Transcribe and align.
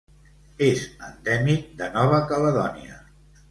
És 0.67 0.85
endèmic 1.09 1.69
de 1.83 1.91
Nova 1.99 2.25
Caledònia. 2.35 3.01